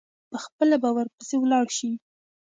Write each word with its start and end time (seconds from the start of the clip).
پخپله 0.31 0.75
به 0.81 0.89
ورپسي 0.97 1.35
ولاړ 1.39 1.65
شي. 1.77 1.89